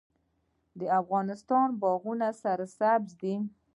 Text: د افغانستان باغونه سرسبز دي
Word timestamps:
د 0.79 0.81
افغانستان 0.99 1.67
باغونه 1.81 2.27
سرسبز 2.41 3.11
دي 3.21 3.35